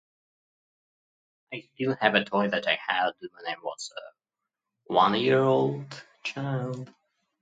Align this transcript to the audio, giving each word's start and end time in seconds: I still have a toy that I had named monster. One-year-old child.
I 1.53 1.59
still 1.59 1.95
have 2.01 2.15
a 2.15 2.23
toy 2.25 2.49
that 2.49 2.65
I 2.67 2.73
had 2.87 3.11
named 3.21 3.61
monster. 3.61 3.93
One-year-old 4.87 5.85
child. 6.23 6.91